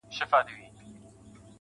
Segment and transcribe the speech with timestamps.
[0.17, 0.45] •خیال
[0.77, 0.89] دي.